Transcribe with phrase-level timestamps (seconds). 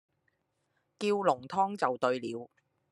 [0.97, 2.49] 叫濃湯就對了